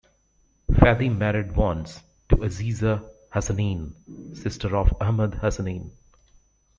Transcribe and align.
Fathy 0.79 1.09
married 1.15 1.55
once, 1.55 2.01
to 2.27 2.37
Aziza 2.37 3.07
Hassanein, 3.35 3.93
sister 4.35 4.75
of 4.75 4.91
Ahmed 4.99 5.33
Hassanein. 5.33 5.91